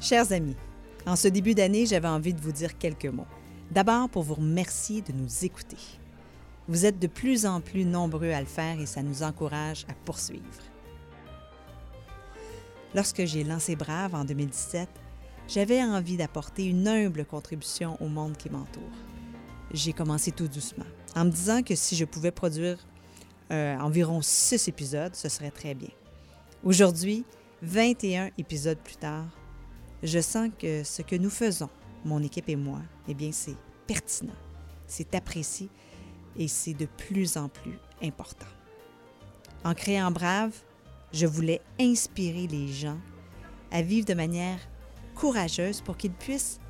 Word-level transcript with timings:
Chers 0.00 0.32
amis, 0.32 0.56
en 1.04 1.14
ce 1.14 1.28
début 1.28 1.54
d'année, 1.54 1.84
j'avais 1.84 2.08
envie 2.08 2.32
de 2.32 2.40
vous 2.40 2.52
dire 2.52 2.78
quelques 2.78 3.04
mots. 3.04 3.26
D'abord, 3.70 4.08
pour 4.08 4.22
vous 4.22 4.32
remercier 4.34 5.02
de 5.02 5.12
nous 5.12 5.44
écouter. 5.44 5.76
Vous 6.68 6.86
êtes 6.86 6.98
de 6.98 7.06
plus 7.06 7.44
en 7.44 7.60
plus 7.60 7.84
nombreux 7.84 8.30
à 8.30 8.40
le 8.40 8.46
faire 8.46 8.80
et 8.80 8.86
ça 8.86 9.02
nous 9.02 9.22
encourage 9.22 9.84
à 9.90 9.94
poursuivre. 10.06 10.42
Lorsque 12.94 13.26
j'ai 13.26 13.44
lancé 13.44 13.76
Brave 13.76 14.14
en 14.14 14.24
2017, 14.24 14.88
j'avais 15.48 15.82
envie 15.82 16.16
d'apporter 16.16 16.64
une 16.64 16.88
humble 16.88 17.26
contribution 17.26 17.98
au 18.00 18.08
monde 18.08 18.38
qui 18.38 18.48
m'entoure. 18.48 18.82
J'ai 19.70 19.92
commencé 19.92 20.32
tout 20.32 20.48
doucement, 20.48 20.86
en 21.14 21.26
me 21.26 21.30
disant 21.30 21.62
que 21.62 21.74
si 21.74 21.94
je 21.94 22.06
pouvais 22.06 22.30
produire 22.30 22.78
euh, 23.52 23.76
environ 23.76 24.22
six 24.22 24.66
épisodes, 24.66 25.14
ce 25.14 25.28
serait 25.28 25.50
très 25.50 25.74
bien. 25.74 25.90
Aujourd'hui, 26.64 27.24
21 27.62 28.30
épisodes 28.38 28.78
plus 28.78 28.96
tard, 28.96 29.26
je 30.02 30.20
sens 30.20 30.50
que 30.58 30.82
ce 30.84 31.02
que 31.02 31.16
nous 31.16 31.30
faisons, 31.30 31.70
mon 32.04 32.22
équipe 32.22 32.48
et 32.48 32.56
moi, 32.56 32.80
eh 33.08 33.14
bien, 33.14 33.32
c'est 33.32 33.56
pertinent, 33.86 34.34
c'est 34.86 35.14
apprécié 35.14 35.68
et 36.36 36.48
c'est 36.48 36.74
de 36.74 36.86
plus 36.86 37.36
en 37.36 37.48
plus 37.48 37.78
important. 38.02 38.46
En 39.64 39.74
créant 39.74 40.10
Brave, 40.10 40.54
je 41.12 41.26
voulais 41.26 41.60
inspirer 41.78 42.46
les 42.46 42.68
gens 42.68 42.98
à 43.70 43.82
vivre 43.82 44.06
de 44.06 44.14
manière 44.14 44.58
courageuse 45.14 45.80
pour 45.82 45.96
qu'ils 45.96 46.12
puissent 46.12 46.60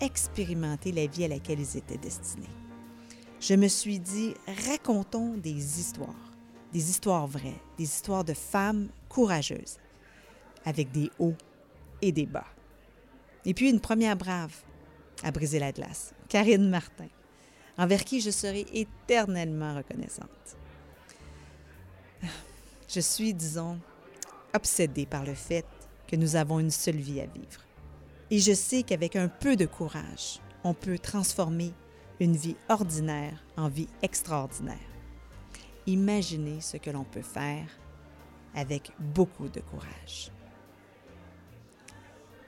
expérimenter 0.00 0.92
la 0.92 1.06
vie 1.06 1.24
à 1.24 1.28
laquelle 1.28 1.60
ils 1.60 1.76
étaient 1.76 1.98
destinés. 1.98 2.48
Je 3.40 3.54
me 3.54 3.68
suis 3.68 3.98
dit, 3.98 4.34
racontons 4.68 5.36
des 5.36 5.80
histoires, 5.80 6.32
des 6.72 6.90
histoires 6.90 7.26
vraies, 7.26 7.60
des 7.78 7.84
histoires 7.84 8.24
de 8.24 8.34
femmes 8.34 8.88
courageuses, 9.08 9.76
avec 10.64 10.92
des 10.92 11.10
hauts 11.18 11.36
et 12.04 12.12
des 12.12 12.26
bas. 12.26 12.46
Et 13.44 13.54
puis 13.54 13.70
une 13.70 13.80
première 13.80 14.16
brave 14.16 14.54
à 15.22 15.30
briser 15.30 15.58
la 15.58 15.72
glace, 15.72 16.14
Karine 16.28 16.68
Martin, 16.68 17.08
envers 17.78 18.04
qui 18.04 18.20
je 18.20 18.30
serai 18.30 18.66
éternellement 18.72 19.74
reconnaissante. 19.74 20.56
Je 22.88 23.00
suis, 23.00 23.34
disons, 23.34 23.78
obsédée 24.54 25.06
par 25.06 25.24
le 25.24 25.34
fait 25.34 25.66
que 26.06 26.16
nous 26.16 26.36
avons 26.36 26.60
une 26.60 26.70
seule 26.70 26.96
vie 26.96 27.20
à 27.20 27.26
vivre. 27.26 27.64
Et 28.30 28.38
je 28.38 28.52
sais 28.52 28.82
qu'avec 28.82 29.16
un 29.16 29.28
peu 29.28 29.56
de 29.56 29.66
courage, 29.66 30.40
on 30.62 30.74
peut 30.74 30.98
transformer 30.98 31.72
une 32.20 32.36
vie 32.36 32.56
ordinaire 32.68 33.42
en 33.56 33.68
vie 33.68 33.88
extraordinaire. 34.02 34.76
Imaginez 35.86 36.60
ce 36.60 36.76
que 36.76 36.90
l'on 36.90 37.04
peut 37.04 37.22
faire 37.22 37.66
avec 38.54 38.92
beaucoup 38.98 39.48
de 39.48 39.60
courage. 39.60 40.30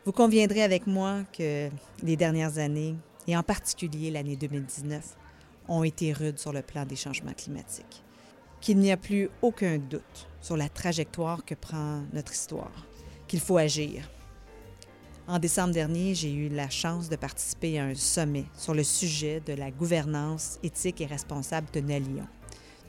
Vous 0.07 0.13
conviendrez 0.13 0.63
avec 0.63 0.87
moi 0.87 1.25
que 1.37 1.69
les 2.05 2.17
dernières 2.17 2.59
années, 2.59 2.95
et 3.27 3.37
en 3.37 3.43
particulier 3.43 4.13
l'année 4.13 4.37
2019, 4.37 5.17
ont 5.67 5.83
été 5.83 6.13
rudes 6.13 6.39
sur 6.39 6.53
le 6.53 6.63
plan 6.63 6.87
des 6.87 6.95
changements 6.95 7.33
climatiques. 7.33 8.05
Qu'il 8.61 8.79
n'y 8.79 8.93
a 8.93 8.97
plus 8.97 9.29
aucun 9.43 9.79
doute 9.79 10.29
sur 10.41 10.57
la 10.57 10.69
trajectoire 10.69 11.45
que 11.45 11.57
prend 11.57 12.03
notre 12.13 12.35
histoire, 12.35 12.87
qu'il 13.27 13.41
faut 13.41 13.57
agir. 13.57 14.09
En 15.27 15.41
décembre 15.41 15.75
dernier, 15.75 16.15
j'ai 16.15 16.33
eu 16.33 16.51
la 16.51 16.71
chance 16.71 17.09
de 17.09 17.17
participer 17.17 17.81
à 17.81 17.87
un 17.87 17.97
sommet 17.97 18.45
sur 18.57 18.75
le 18.75 18.85
sujet 18.85 19.43
de 19.45 19.55
la 19.55 19.73
gouvernance 19.73 20.61
éthique 20.63 21.01
et 21.01 21.07
responsable 21.07 21.67
de 21.73 21.81
Lyon. 21.81 22.29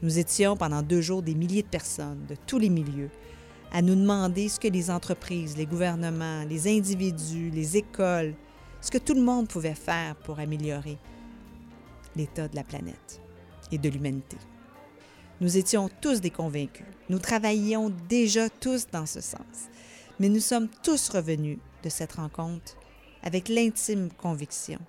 Nous 0.03 0.19
étions 0.19 0.55
pendant 0.55 0.83
deux 0.83 1.01
jours 1.01 1.23
des 1.23 1.33
milliers 1.33 1.63
de 1.63 1.67
personnes 1.67 2.27
de 2.29 2.35
tous 2.45 2.59
les 2.59 2.69
milieux 2.69 3.09
à 3.71 3.81
nous 3.81 3.95
demander 3.95 4.49
ce 4.49 4.59
que 4.59 4.67
les 4.67 4.89
entreprises, 4.89 5.57
les 5.57 5.65
gouvernements, 5.65 6.43
les 6.43 6.67
individus, 6.67 7.49
les 7.49 7.77
écoles, 7.77 8.33
ce 8.81 8.91
que 8.91 8.97
tout 8.97 9.13
le 9.13 9.21
monde 9.21 9.47
pouvait 9.47 9.75
faire 9.75 10.15
pour 10.15 10.39
améliorer 10.39 10.97
l'état 12.15 12.47
de 12.47 12.55
la 12.55 12.63
planète 12.63 13.21
et 13.71 13.77
de 13.77 13.89
l'humanité. 13.89 14.37
Nous 15.39 15.57
étions 15.57 15.89
tous 16.01 16.19
des 16.19 16.31
convaincus. 16.31 16.85
Nous 17.09 17.19
travaillions 17.19 17.91
déjà 18.09 18.49
tous 18.49 18.87
dans 18.91 19.05
ce 19.05 19.21
sens. 19.21 19.69
Mais 20.19 20.29
nous 20.29 20.39
sommes 20.39 20.67
tous 20.81 21.09
revenus 21.09 21.59
de 21.83 21.89
cette 21.89 22.13
rencontre 22.13 22.75
avec 23.21 23.49
l'intime 23.49 24.09
conviction 24.11 24.79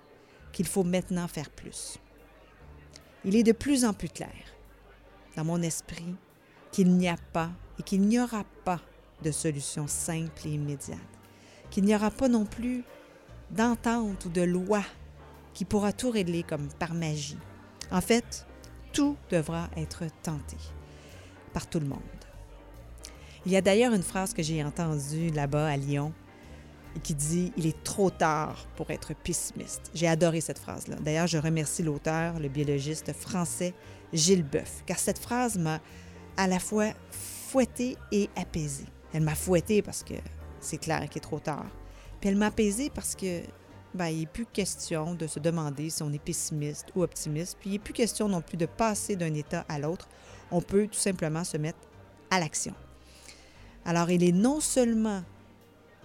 qu'il 0.51 0.65
faut 0.65 0.83
maintenant 0.83 1.27
faire 1.27 1.51
plus. 1.51 1.99
Il 3.23 3.35
est 3.35 3.43
de 3.43 3.51
plus 3.51 3.85
en 3.85 3.93
plus 3.93 4.09
clair 4.09 4.33
dans 5.35 5.45
mon 5.45 5.61
esprit 5.61 6.15
qu'il 6.71 6.91
n'y 6.95 7.07
a 7.07 7.17
pas 7.33 7.49
et 7.79 7.83
qu'il 7.83 8.01
n'y 8.01 8.19
aura 8.19 8.43
pas 8.63 8.79
de 9.23 9.31
solution 9.31 9.87
simple 9.87 10.45
et 10.45 10.51
immédiate, 10.51 10.99
qu'il 11.69 11.83
n'y 11.83 11.95
aura 11.95 12.11
pas 12.11 12.27
non 12.27 12.45
plus 12.45 12.83
d'entente 13.51 14.25
ou 14.25 14.29
de 14.29 14.41
loi 14.41 14.83
qui 15.53 15.65
pourra 15.65 15.91
tout 15.91 16.11
régler 16.11 16.43
comme 16.43 16.67
par 16.79 16.93
magie. 16.93 17.37
En 17.91 18.01
fait, 18.01 18.45
tout 18.93 19.17
devra 19.29 19.69
être 19.75 20.03
tenté 20.23 20.57
par 21.53 21.67
tout 21.67 21.79
le 21.79 21.87
monde. 21.87 21.99
Il 23.45 23.51
y 23.51 23.57
a 23.57 23.61
d'ailleurs 23.61 23.93
une 23.93 24.03
phrase 24.03 24.33
que 24.33 24.43
j'ai 24.43 24.63
entendue 24.63 25.31
là-bas 25.31 25.67
à 25.67 25.77
Lyon 25.77 26.13
qui 27.03 27.15
dit 27.15 27.51
Il 27.57 27.65
est 27.65 27.83
trop 27.83 28.09
tard 28.09 28.67
pour 28.75 28.91
être 28.91 29.13
pessimiste. 29.15 29.89
J'ai 29.93 30.07
adoré 30.07 30.41
cette 30.41 30.59
phrase-là. 30.59 30.97
D'ailleurs, 30.97 31.27
je 31.27 31.37
remercie 31.37 31.83
l'auteur, 31.83 32.39
le 32.39 32.49
biologiste 32.49 33.13
français 33.13 33.73
Gilles 34.11 34.43
Boeuf, 34.43 34.83
car 34.85 34.99
cette 34.99 35.19
phrase 35.19 35.57
m'a 35.57 35.79
à 36.39 36.47
la 36.47 36.59
fois 36.59 36.93
fouettée 37.11 37.97
et 38.13 38.29
apaisée. 38.37 38.85
Elle 39.13 39.23
m'a 39.23 39.35
fouettée 39.35 39.81
parce 39.81 40.03
que 40.03 40.13
c'est 40.61 40.77
clair 40.77 41.01
qu'il 41.09 41.17
est 41.17 41.21
trop 41.21 41.39
tard. 41.39 41.65
Puis 42.21 42.29
elle 42.29 42.37
m'a 42.37 42.45
apaisée 42.45 42.89
parce 42.89 43.13
que 43.13 43.41
ben, 43.93 44.07
il 44.07 44.21
n'est 44.21 44.25
plus 44.25 44.45
question 44.45 45.15
de 45.15 45.27
se 45.27 45.39
demander 45.39 45.89
si 45.89 46.01
on 46.01 46.13
est 46.13 46.23
pessimiste 46.23 46.93
ou 46.95 47.03
optimiste. 47.03 47.57
Puis 47.59 47.71
il 47.71 47.73
n'est 47.73 47.79
plus 47.79 47.91
question 47.91 48.29
non 48.29 48.39
plus 48.39 48.55
de 48.55 48.65
passer 48.65 49.17
d'un 49.17 49.33
état 49.33 49.65
à 49.67 49.79
l'autre. 49.79 50.07
On 50.49 50.61
peut 50.61 50.87
tout 50.87 50.97
simplement 50.97 51.43
se 51.43 51.57
mettre 51.57 51.79
à 52.31 52.39
l'action. 52.39 52.73
Alors, 53.83 54.09
il 54.09 54.23
est 54.23 54.31
non 54.31 54.61
seulement 54.61 55.23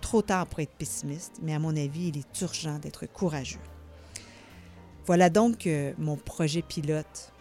trop 0.00 0.22
tard 0.22 0.48
pour 0.48 0.58
être 0.58 0.74
pessimiste, 0.74 1.34
mais 1.42 1.54
à 1.54 1.60
mon 1.60 1.76
avis, 1.76 2.08
il 2.08 2.18
est 2.18 2.40
urgent 2.40 2.80
d'être 2.80 3.06
courageux. 3.06 3.60
Voilà 5.06 5.30
donc 5.30 5.58
que 5.58 5.94
mon 5.96 6.16
projet 6.16 6.62
pilote, 6.62 7.32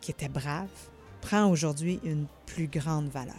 qui 0.00 0.12
était 0.12 0.28
brave, 0.28 0.68
prend 1.20 1.50
aujourd'hui 1.50 2.00
une 2.04 2.26
plus 2.46 2.66
grande 2.66 3.08
valeur. 3.08 3.34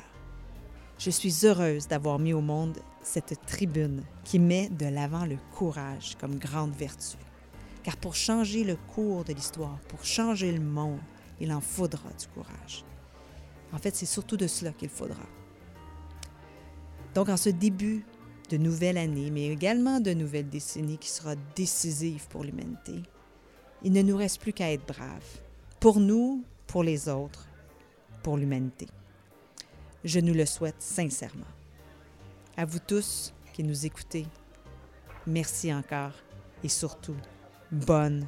Je 0.98 1.10
suis 1.10 1.46
heureuse 1.46 1.88
d'avoir 1.88 2.20
mis 2.20 2.34
au 2.34 2.42
monde 2.42 2.78
cette 3.02 3.40
tribune 3.46 4.04
qui 4.24 4.38
met 4.40 4.70
de 4.70 4.86
l'avant 4.86 5.26
le 5.26 5.38
courage 5.56 6.16
comme 6.20 6.36
grande 6.36 6.74
vertu. 6.76 7.18
Car 7.84 7.96
pour 7.98 8.16
changer 8.16 8.64
le 8.64 8.76
cours 8.76 9.24
de 9.24 9.34
l'histoire, 9.34 9.80
pour 9.88 10.04
changer 10.04 10.52
le 10.52 10.60
monde, 10.60 11.00
il 11.40 11.52
en 11.54 11.62
faudra 11.62 12.10
du 12.20 12.28
courage. 12.28 12.84
En 13.72 13.78
fait, 13.78 13.96
c'est 13.96 14.06
surtout 14.06 14.38
de 14.38 14.48
cela 14.48 14.72
qu'il 14.72 14.90
faudra. 14.90 15.24
Donc, 17.16 17.30
en 17.30 17.38
ce 17.38 17.50
début 17.50 18.06
de 18.50 18.58
nouvelle 18.58 18.98
année, 18.98 19.32
mais 19.32 19.48
également 19.48 20.00
de 20.00 20.14
nouvelle 20.14 20.50
décennie 20.50 20.98
qui 20.98 21.10
sera 21.10 21.36
décisive 21.56 22.28
pour 22.28 22.44
l'humanité, 22.44 23.04
il 23.84 23.94
ne 23.94 24.02
nous 24.02 24.18
reste 24.18 24.42
plus 24.42 24.54
qu'à 24.54 24.72
être 24.72 24.86
braves, 24.86 25.40
pour 25.80 26.00
nous, 26.00 26.44
pour 26.68 26.84
les 26.84 27.08
autres, 27.08 27.49
pour 28.24 28.38
l'humanité. 28.38 28.88
Je 30.04 30.20
nous 30.20 30.34
le 30.34 30.46
souhaite 30.46 30.82
sincèrement. 30.82 31.46
À 32.58 32.66
vous 32.66 32.80
tous 32.80 33.34
qui 33.54 33.64
nous 33.64 33.86
écoutez, 33.86 34.26
merci 35.28 35.74
encore 35.74 36.14
et 36.64 36.70
surtout, 36.70 37.16
bonne, 37.72 38.28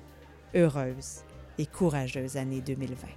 heureuse 0.53 1.21
et 1.57 1.65
courageuse 1.65 2.37
année 2.37 2.61
2020. 2.61 3.07